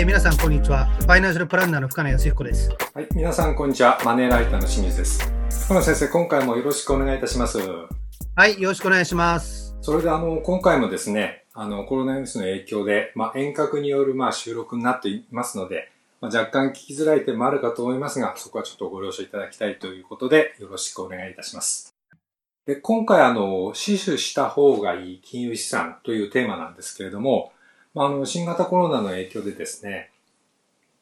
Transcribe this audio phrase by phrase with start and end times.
[0.00, 0.86] えー、皆さんこんにちは。
[0.86, 2.70] ファイナンシャルプランナーの深野康彦です。
[2.94, 4.00] はい、皆さんこんにちは。
[4.02, 5.30] マネーライターの清水です。
[5.66, 7.58] 深野先生、今回もよろしくお願いいたします。
[8.34, 9.76] はい、よろしくお願いします。
[9.82, 15.90] それであの、今回もですね、あの、コロナウイルスの影響で、まあ、遠隔による、まあ、収録になっていますので、
[16.22, 21.94] まあ、若干聞きづらい点もあるかと思いますが、そこはちょっとご了承いただきたいということで、よろしくお願いいたします。
[22.64, 27.52] で、今回あの、死守した方がいい金融資産というテーマなんですけれども、
[27.94, 30.10] まあ、あの、新型コロナの影響でですね、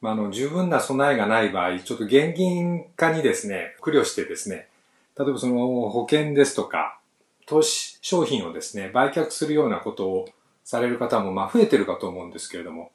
[0.00, 4.68] まあ、あの、十分な備えがない場合、ちょっと現金化にですね、苦慮してですね、
[5.18, 5.56] 例えばその
[5.90, 6.98] 保険ですとか、
[7.46, 10.28] 投資商品をですね、売却するようなことを
[10.64, 12.92] される方も、まあ、増えてるかと思うんですけれども、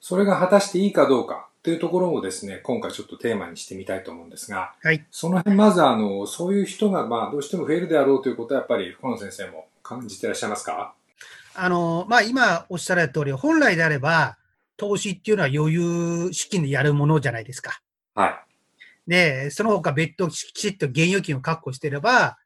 [0.00, 5.04] それが果たしていいかどうかというところをですね、今回ちょっとテーマにしてみたいと思うんですが、はい。
[5.10, 10.94] その辺まずあの、そういう人がまあ、どうしても増えるであろうということはやっぱり、河野先生も感じていらっしゃいますか？
[11.56, 14.38] あの、まあ、今おっしゃられた通り、本来であれば、
[14.76, 17.80] 投資っていうのは余裕資金でやるものじゃないですか。
[18.14, 18.28] は
[19.06, 19.10] い。
[19.10, 22.38] で、その他別途きちっと現預金を確保していれば、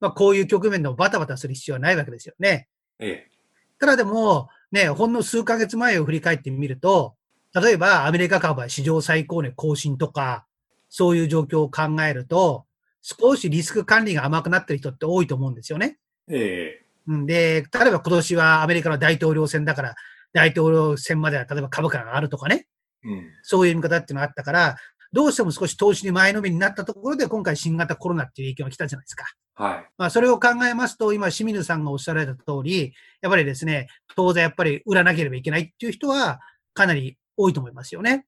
[0.00, 2.68] まあ、こういう局面のバタバタする必要はないわけですよね。
[2.98, 3.30] ええ。
[3.78, 7.14] ただでも、ね、ほんの数ヶ月前を振り返ってみると、
[7.54, 10.46] 例えばアメリカ株は史上最高値更新とか、
[10.88, 12.64] そういう状況を考えると、
[13.02, 15.98] 少しリスク管理が甘くなってる人って多いと思うんですよね。
[16.28, 16.81] ええ。
[17.06, 19.94] うんで、例えば今年はアメリカの大統領選だから、
[20.32, 22.66] 大統領選までは例えば株価が上がるとかね、
[23.04, 23.30] うん。
[23.42, 24.76] そういう見方っていうのがあったから、
[25.12, 29.26] どうしても少し投資に前のめりになったところで、今回新型コロナっていう影響が来たじゃないですか。
[29.54, 29.90] はい。
[29.98, 36.40] まあ、それを考えますと、今、清水さんがおっしゃられた通り、やっぱりですね、当然やっぱり売らなければいけないっていう人は、
[36.72, 38.24] かなり多いと思いますよね。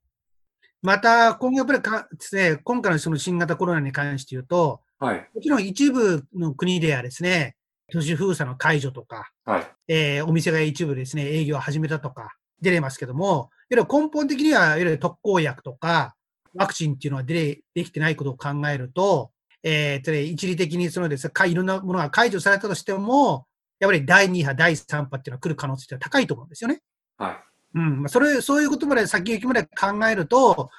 [0.83, 5.31] また、今後やっぱりかですね、今回のその新型コロナに関して言うと、はい。
[5.35, 7.57] もちろん一部の国ではですね、
[7.93, 9.67] 都市封鎖の解除とか、はい。
[9.89, 16.15] えーお店が一部ですね、営業を始めたとか出れますけども、いわゆる根本的には、いわゆる特効薬とか、
[16.55, 19.31] ワクチンっていうのは出れできてないことを考えると、
[19.63, 23.47] えー一時的にそのですね、かいろんなものが解除されたとしても、
[23.81, 26.81] やっぱり第2波、第3波っていうのは来る可能性って高いと思うんですよね。
[27.19, 27.79] はい。
[27.79, 28.03] うん。
[28.03, 30.71] まあそれ、そういうことまで先行きまで考えると、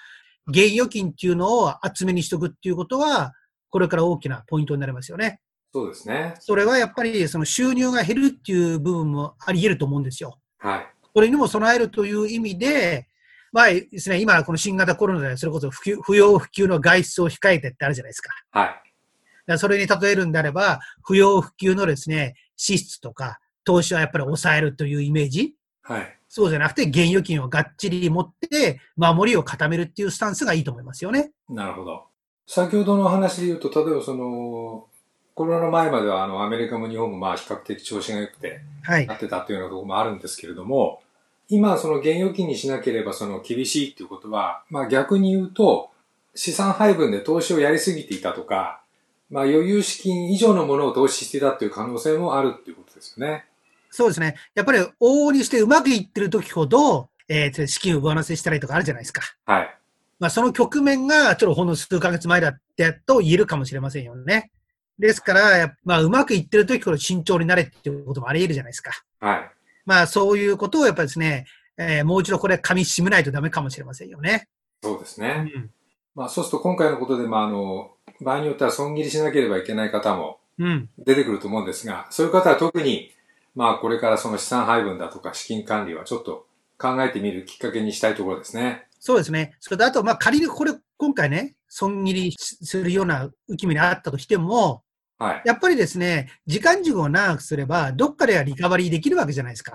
[0.47, 3.33] 現預金っていうのを厚めにしとくっていうことは、
[3.69, 5.41] これから大きなポイントになりますよね。
[5.75, 6.35] そうですね。
[6.39, 10.39] それはやっぱりその収入が減るっていう部分もあり得ると思うんですよ。
[10.57, 10.87] はい。
[11.13, 13.09] それにも備えるという意味で、
[13.51, 18.31] まあですね、今この新型コロナでそれこそ不給不要不急の外出を控えてってあるじゃないですか。
[18.51, 18.67] はい。
[18.67, 18.81] だか
[19.47, 25.55] らそれに例えるんであれば、不要不急のですね、支出とか投資はやっぱり抑えるというイメージ。
[25.81, 26.19] はい。
[26.29, 31.31] そうじゃなくて、現預金をがっちり持って、守りを固めるっていうスタンスがいいと思いますよね。
[31.49, 32.05] なるほど。
[32.47, 34.87] 先ほどの話で言うと、例えばその、
[35.35, 39.15] コロナ前まではあの、アメリカも日本もまあ比較的調子が良くて、はいな。
[39.15, 41.01] ってたっていうようなところもあるんですけれども、
[41.49, 45.89] 今その現預金にしなければその厳しいっていうことは、まあ逆に言うと、
[46.35, 48.81] 資産配分で投資をやりすぎていたとか、
[49.29, 53.45] まあ余裕資金以上のものを投資していたっていう可能性もあるっていうことですよね。
[53.91, 54.35] そうですね。
[54.55, 59.21] やっぱり往々にしてうまくいってる時ほど、えー資金を上乗せしたりとかあるじゃないですか。
[59.45, 59.77] はい。
[60.19, 64.49] まあ、その局面が、ちょっとほんの数ヶ月前だってと言えるかもしれませんよね。
[64.97, 68.91] ですから、まあ、うまくいってる時ほど慎重になれっていうこともあり得るじゃないですか。
[69.19, 69.51] はい。
[69.85, 71.45] まあ、そういうことをやっぱりですね、
[71.77, 74.47] えーもう一度これ噛み締めないとダメかもしれませんよね。
[74.81, 75.51] そうですね。
[75.53, 75.71] うん。
[76.15, 77.91] まあそうすると今回のことで、まああの、
[78.21, 80.89] 場合によっては損切りしなければいけない方もうん。
[80.97, 83.11] 出てくると思うんですが、そういう方は特に、
[83.55, 86.45] まあこれからその資産配分だとか資金管理はちょっと
[86.77, 88.85] 考えてみるきっかけにしたいところですね。
[88.99, 89.55] そうですね。
[89.59, 94.81] それとあと、まあ、仮にこれ、今回ね、損切りするような浮き目にあったとしても、
[95.17, 95.41] はい。
[95.45, 99.73] やっぱりですね、時間軸を長くすれば、どっかではリカバリーできるわけじゃないですか。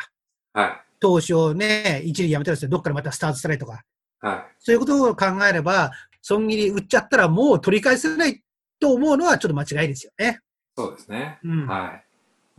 [0.52, 0.72] はい。
[1.00, 3.82] 投資をね、一時やめたらどっかでまたスタートしたりとか。
[4.20, 4.54] はい。
[4.58, 5.92] そういうことを考えれば、
[6.22, 8.42] 損切り売っちゃったらもう取り返せない
[8.78, 10.40] と思うのはちょっと間違いですよね。
[10.76, 11.38] そうですね。
[11.42, 12.04] うんはい。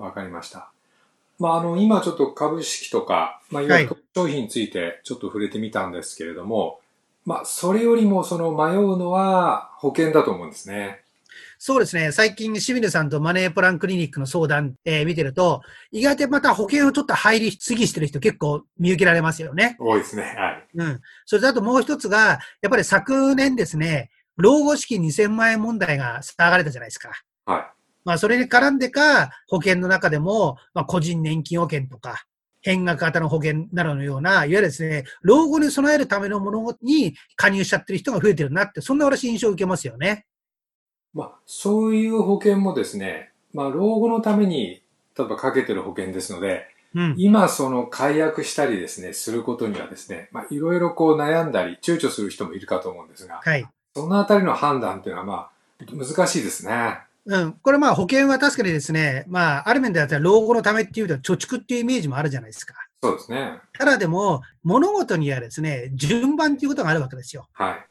[0.01, 0.71] わかりました。
[1.37, 6.79] まああの、今ちょっと株式とか、まあいわゆる商品についてちょっと触れてみたんですけれども、
[7.25, 11.01] まあそれよりもその迷うのは保険だと思うんですね。
[11.63, 12.11] そうですね。
[12.11, 15.61] 最近、清水さんとマネープランクリニックの相談、えー見てると、
[15.91, 19.77] 意外とまた保険をちょっと入りすぎしてる人結構見受けられますよね。
[19.79, 20.23] 多いですね。
[20.35, 20.67] はい。
[20.73, 21.01] うん。
[21.27, 27.11] それとあともう一つが、やっぱり昨年ですね、老後資金2000万円問題が騒がれたじゃないですか。
[27.45, 27.63] はい。
[28.05, 32.25] まあ、それに絡んでか、保険の中でも、まあ、個人年金保険とか、
[32.63, 40.25] 変額型の保険などのような、いわゆるですね、老後に備えるためのものに加入しちゃってる人が増えてるなって、そんな私印象を受けますよね。
[41.13, 44.81] まあ、そういう保険もですね、まあ、老後のために、
[45.17, 47.15] 例えばかけてる保険ですので、うん。
[47.17, 53.65] 今その解約したりですね、することにはですね、まあいろいろこう悩んだり、躊躇する人もいるかと思うんですが、はい。
[53.95, 55.51] そのあたりの判断っていうのはまあ
[55.85, 56.99] 難しいですね。
[57.25, 57.53] うん。
[57.53, 62.73] これまあ保険は確かにですね、まあある面では老後のためっていうと貯蓄っていうイメージもあるじゃないですか。
[63.01, 63.59] そうですね。
[63.73, 67.47] ただでも、物事にはですね、順番っていうことがあるわけですよ。
[67.53, 67.85] はい。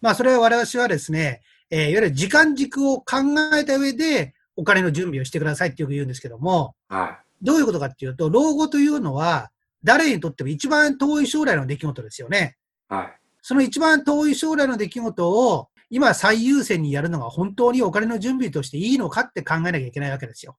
[0.00, 3.16] まあそれは私はですね、えーいわゆる時間軸を考
[3.54, 9.50] えた上でお金の準備をしてくださいってよく言うんですけども、はどういうことかっていうと、老後というのは
[9.84, 12.56] 誰にとっても一番遠い将来の出来事ですよね。
[12.90, 12.94] い。
[12.94, 13.12] はい。
[13.42, 20.56] その一番遠い将来の出来事を今最優先にやるのが本当にお金の準備としていいのかって考えなきゃいけないわけですよ。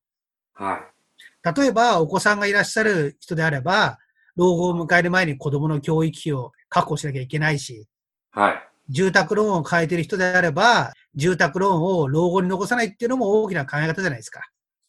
[0.54, 1.58] はい。
[1.60, 3.98] 例えばお子さんがいらっしゃる人であれば、
[4.36, 7.88] 老後を迎える前に子供の教育費を確保しなきゃいけないし、
[8.32, 8.70] はい。
[8.90, 14.42] 住宅ローンを変えている人であれば、住宅ローンを老後に残さないっていうのも大きな考え方じゃないですか。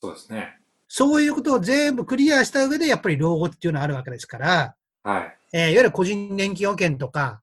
[0.02, 0.58] そうですね。
[0.88, 5.36] そういうことを全部クリアした上で、やっぱり老後っていうのはあるわけですから、はい。
[5.52, 7.40] えーいわゆる個人年金保険とか、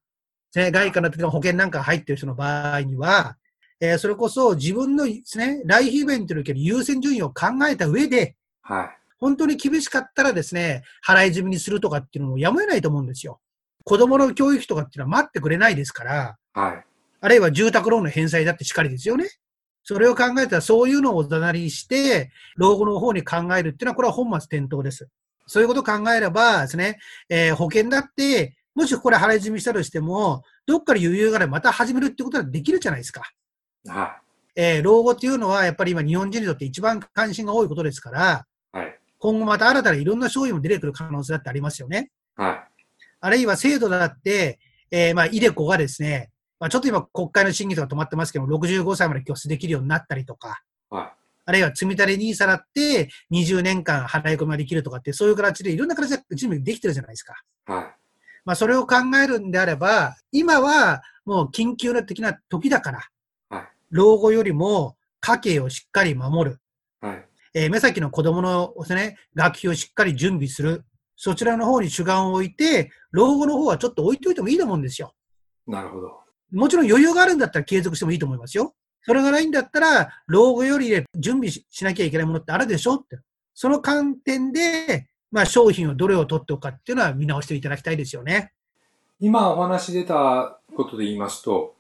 [0.56, 3.38] ね、外貨の時の保険なんか入ってる人の場合には、
[3.80, 8.90] えーそれこそ自分のですね、来費イベントにおける優先順位を考えた上で、はい。
[9.18, 13.40] 本当に厳しかったらですね、払い済みにするとかっていうのもやむを得ないと思うんですよ。
[13.84, 16.86] 子供の教育費とかっていうのは待ってくれないですから、はい。
[17.22, 19.30] あるいは住宅ローンの返済だってしかりですよね。
[19.84, 25.08] それを考えたらそういうのをおざなりして、老後の方に考えるっていうのはこれは本末転倒です。
[25.48, 26.98] そういうことを考えればですね、
[27.30, 33.22] えー保険だって、もしこれ払い済みしたとしても、どっかで余裕があればまた始めるってことはできるじゃないですか。
[33.88, 34.18] は
[34.56, 38.78] えー老後っていうのはやっぱり今日本人にとって一番関心が多いことですから、い。
[38.78, 39.00] はい。
[39.20, 42.12] 今後また新たないろんな商品も出てくる可能性だってありますよね。
[42.36, 42.84] はい。
[43.20, 44.60] あるいは制度だって、
[44.90, 51.12] えーまあ、イデコがですね、まあ、ちょっと今国会の審議とか止まってますけど、65歳まで拠出できるようになったりとか、はい。
[51.48, 57.36] あるいは積み立て NISA だって20年間払い込みができるとかって、そういう形でいろんな形で準備できてるじゃないですか。
[57.66, 57.86] はい。
[58.46, 63.02] まあ、それを考えるんであれば、今はもう緊急な的な時だから、
[63.50, 63.68] はい。
[63.92, 66.60] 老後よりも家計をしっかり守る。
[67.02, 67.26] はい。
[67.54, 70.84] えー目先の子供のね、学費をしっかり準備する。
[71.16, 75.14] そちらの方に主眼を置いて、老後の方はちょっと置いといてもいいと思うんですよ。
[75.66, 76.25] なるほど。
[76.56, 78.74] もちろん余裕があるんだったら継続してもいいと思いますよ。
[79.04, 83.20] それがないんだったら、老後より準備しなきゃいけないものってあるでしょって。
[83.54, 88.54] その観点で、まあ商品をどれを取っておくかっていうのは見直していただきたいですよね。
[89.20, 91.76] 今お話出たことで言いますと、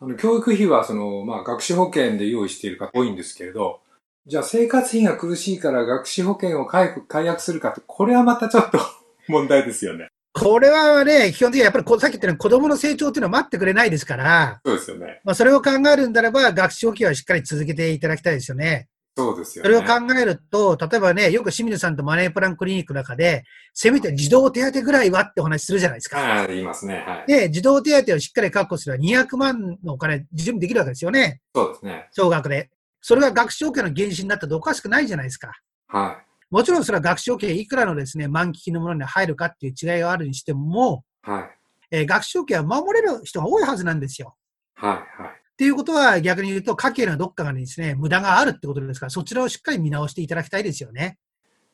[0.00, 3.80] あの、教育費はその、まあ、学資保険で用意している方多いんですけれど、
[4.26, 6.94] じゃあ生活費が苦しいから学資保険を解
[7.24, 8.78] 約するかって、これはまたちょっと
[9.28, 10.08] 問題ですよね。
[10.32, 15.20] これはね、基本的にはやっぱりこさっき言ったように子供の成長っていうのは待ってくれないですから、そうですよね。
[15.24, 18.88] まあそれを考えるんであれば、学習保険はしっかり続けていただきたいですよね。
[19.16, 19.68] そうですよね。
[19.68, 23.44] それを考えると、例えばね、よく清水さんとマネープランクリニックの中で、
[23.74, 26.18] せめて児童手当ぐらいはってお話するじゃないですか。
[26.18, 27.04] はい、言いますね。
[27.06, 27.26] はい。
[27.26, 31.40] で、児童手当をしっかり確保すれば200万のお金準備できるわけですよね。
[31.54, 32.08] そうですね。
[32.12, 32.70] 総額で。
[33.02, 35.52] それが学習保険の原資になったらおかしくないじゃないですか。
[35.88, 36.18] は
[36.50, 41.30] もちろんそれは学習保険いくらのですね、満期のものに入るかっていう違いがあるにしても、い。
[41.30, 41.50] はい。
[41.92, 44.36] えー学習保険は守れる人が多いはずなんですよ。
[44.74, 45.22] はい。
[45.22, 45.30] はい。
[45.30, 51.18] っていうことは逆に言うと、家計のどっかがですね、無駄があるってことですから、そちらをしっかり見直していただきたいですよね。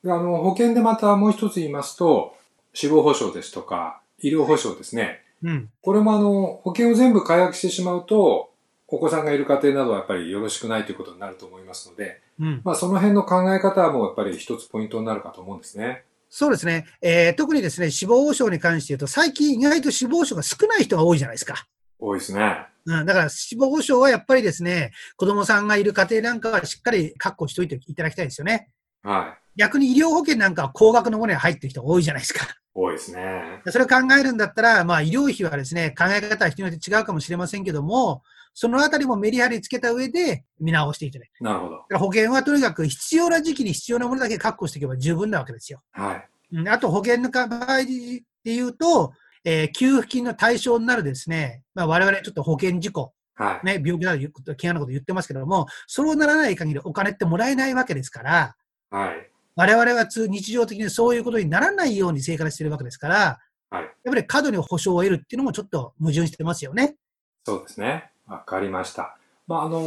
[0.03, 2.35] であの、保険でまたもう一つ言いますと、
[2.73, 5.21] 死亡保障ですとか、医療保障ですね。
[5.41, 5.69] うん。
[5.81, 8.51] これもあの、保険を全部解約してしまうと、
[8.87, 12.61] お子さんがいる家庭などはやっぱりよろしくないということになると思いますので、うん。
[12.63, 16.03] まあその辺の考え方はもうやっぱり一つポイントになるかと思うんですね。
[16.29, 16.85] そうですね。
[17.01, 21.67] えー特にですね、死亡保障に関して言うと、最近意外と死亡保障が少ない人が多いじゃないですか。
[21.99, 22.65] 多いですね。
[22.85, 28.69] うん、だから死亡保障はやっぱりですね、子供さんがいる家庭なんかはしっかり確保しておいていただきたいですよね。
[29.03, 29.46] はい。
[29.57, 32.47] 逆に医療保険なんかは高額のものに入ってる人が多いじゃないですか。
[32.73, 33.61] 多いですね。
[33.67, 38.23] それを考えるんだったら、まあ医療費はですね、考え方は人によって違うかもしれませんけども、
[38.53, 41.43] そのあたりもメリハリつけた上で見直していただく。
[41.43, 41.97] なるほど。
[41.97, 45.81] 保険はとにかく必要な時期に必要なものだけ確保していけば十分なわけですよ。
[45.91, 46.29] はい。
[46.53, 49.11] うんあと保険の場合で言うと、
[49.43, 53.65] えー給付金の対象になるですね、まあ我々ちょっと保険事故、はい。
[53.65, 58.55] ね、病気などいうこと怪我なこと言ってますけども、そうならない限りお金ってもらえないわけですから、
[58.89, 59.31] はい。
[59.57, 63.39] 我々は通日常的にそういうことにならないように生活しているわけですから、
[63.71, 63.83] はい。
[63.83, 66.95] やっぱり過度に保証を得るっていうのもちょっと矛盾してますよね。
[67.43, 68.11] そうですね。
[68.27, 69.17] わかりました。
[69.47, 69.79] まあ、あの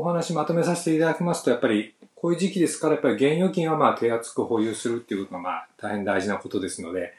[0.00, 7.14] お話まとめさせていただきますと、やっぱり、こういう時期ですから、やっぱり現預金はまあ手厚く保有するっていうことがまあ大変大事なことですので、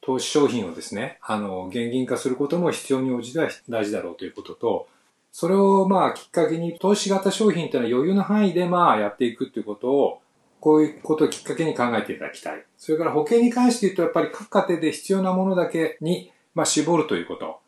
[0.00, 4.88] 投資商品をですね、あの、現金化することも必要に応じては大事だろうということと、
[5.32, 10.20] それをまあきっかけに投資型商品っていうのは余裕の範囲でまあやっていくっていうことを、
[10.62, 12.64] こういうことをきっかけに考えていただきたい。
[12.78, 17.58] それから保険に関して言うと、やっぱり各家庭で必要なものだけに、まあ、絞るということ。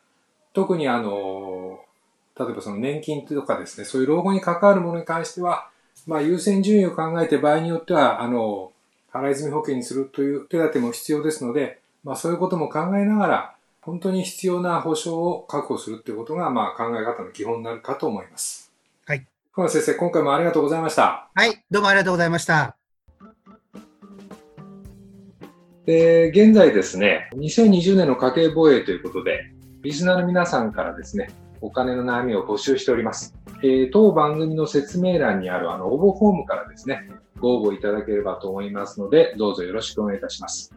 [0.52, 1.80] 特にあの、
[2.38, 5.68] 例えばその年金とかですね、そういう老後に関わるものに関しては、
[6.06, 8.70] まあ、優先順位を考えて場合によっては、あの、
[9.12, 18.72] 払い済み保険にするという手立ても必要ですので、まあ、そういうことも考えながら、本当に必要な保障を確保するということが、まあ、考え方の基本になるかと思います。
[19.04, 19.26] はい。
[19.52, 21.28] 小野先生、今回もありがとうございました。
[21.34, 22.83] はい、どうもありがとうございました。
[25.86, 29.50] で、現在ですね、2020年の家計防衛ということで、
[29.82, 31.28] リスナーの皆さんからですね、
[31.60, 33.34] お金の悩みを募集しております。
[33.62, 40.74] えー、当番組の説明欄にあるあの応募フォームからですね、ご応募いただければと思いますので、どうぞよろしくお願いいたします。